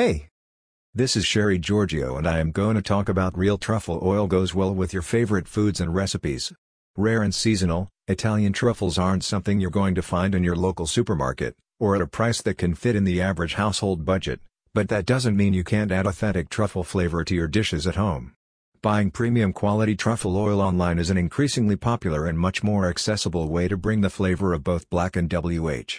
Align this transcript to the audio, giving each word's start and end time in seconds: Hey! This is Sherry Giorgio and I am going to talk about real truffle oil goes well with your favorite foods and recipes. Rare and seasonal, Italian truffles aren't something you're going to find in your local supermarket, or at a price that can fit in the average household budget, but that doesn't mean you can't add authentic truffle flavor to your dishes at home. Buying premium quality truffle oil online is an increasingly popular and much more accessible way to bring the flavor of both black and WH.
Hey! 0.00 0.28
This 0.94 1.14
is 1.14 1.26
Sherry 1.26 1.58
Giorgio 1.58 2.16
and 2.16 2.26
I 2.26 2.38
am 2.38 2.52
going 2.52 2.74
to 2.74 2.80
talk 2.80 3.10
about 3.10 3.36
real 3.36 3.58
truffle 3.58 4.00
oil 4.02 4.26
goes 4.26 4.54
well 4.54 4.74
with 4.74 4.94
your 4.94 5.02
favorite 5.02 5.46
foods 5.46 5.78
and 5.78 5.94
recipes. 5.94 6.54
Rare 6.96 7.22
and 7.22 7.34
seasonal, 7.34 7.90
Italian 8.08 8.54
truffles 8.54 8.96
aren't 8.96 9.24
something 9.24 9.60
you're 9.60 9.68
going 9.68 9.94
to 9.96 10.00
find 10.00 10.34
in 10.34 10.42
your 10.42 10.56
local 10.56 10.86
supermarket, 10.86 11.54
or 11.78 11.94
at 11.94 12.00
a 12.00 12.06
price 12.06 12.40
that 12.40 12.56
can 12.56 12.74
fit 12.74 12.96
in 12.96 13.04
the 13.04 13.20
average 13.20 13.56
household 13.56 14.06
budget, 14.06 14.40
but 14.72 14.88
that 14.88 15.04
doesn't 15.04 15.36
mean 15.36 15.52
you 15.52 15.64
can't 15.64 15.92
add 15.92 16.06
authentic 16.06 16.48
truffle 16.48 16.82
flavor 16.82 17.22
to 17.22 17.34
your 17.34 17.46
dishes 17.46 17.86
at 17.86 17.96
home. 17.96 18.32
Buying 18.80 19.10
premium 19.10 19.52
quality 19.52 19.96
truffle 19.96 20.34
oil 20.34 20.62
online 20.62 20.98
is 20.98 21.10
an 21.10 21.18
increasingly 21.18 21.76
popular 21.76 22.24
and 22.24 22.38
much 22.38 22.62
more 22.62 22.88
accessible 22.88 23.50
way 23.50 23.68
to 23.68 23.76
bring 23.76 24.00
the 24.00 24.08
flavor 24.08 24.54
of 24.54 24.64
both 24.64 24.88
black 24.88 25.14
and 25.14 25.30
WH. 25.30 25.98